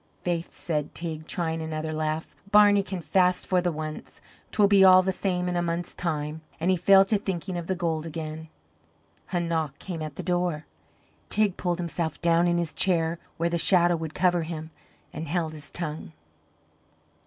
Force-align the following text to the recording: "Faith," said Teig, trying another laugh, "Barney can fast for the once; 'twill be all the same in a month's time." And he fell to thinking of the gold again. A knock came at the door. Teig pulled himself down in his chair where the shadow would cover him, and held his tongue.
"Faith," 0.23 0.51
said 0.51 0.95
Teig, 0.95 1.27
trying 1.27 1.61
another 1.61 1.93
laugh, 1.93 2.35
"Barney 2.49 2.81
can 2.81 3.01
fast 3.03 3.45
for 3.45 3.61
the 3.61 3.71
once; 3.71 4.19
'twill 4.51 4.67
be 4.67 4.83
all 4.83 5.03
the 5.03 5.11
same 5.11 5.47
in 5.47 5.55
a 5.55 5.61
month's 5.61 5.93
time." 5.93 6.41
And 6.59 6.71
he 6.71 6.75
fell 6.75 7.05
to 7.05 7.19
thinking 7.19 7.55
of 7.55 7.67
the 7.67 7.75
gold 7.75 8.07
again. 8.07 8.49
A 9.31 9.39
knock 9.39 9.77
came 9.77 10.01
at 10.01 10.15
the 10.15 10.23
door. 10.23 10.65
Teig 11.29 11.55
pulled 11.55 11.77
himself 11.77 12.19
down 12.19 12.47
in 12.47 12.57
his 12.57 12.73
chair 12.73 13.19
where 13.37 13.47
the 13.49 13.59
shadow 13.59 13.95
would 13.95 14.15
cover 14.15 14.41
him, 14.41 14.71
and 15.13 15.27
held 15.27 15.53
his 15.53 15.69
tongue. 15.69 16.13